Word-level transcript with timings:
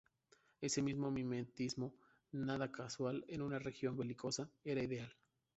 Ese 0.61 0.81
mimetismo, 0.81 1.93
nada 2.31 2.71
casual, 2.71 3.23
en 3.27 3.43
una 3.43 3.59
región 3.59 3.95
belicosa, 3.95 4.49
era 4.63 4.81
ideal. 4.83 5.15